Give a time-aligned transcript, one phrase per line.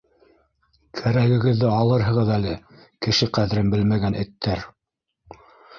[0.99, 2.57] Кәрәгегеҙҙе алырһығыҙ әле,
[3.09, 4.71] кеше ҡәҙерен белмәгән эттәр!